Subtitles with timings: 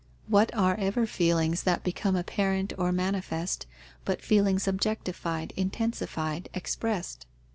[0.25, 3.67] What are ever feelings that become apparent or manifest,
[4.03, 7.27] but feelings objectified, intensified, expressed?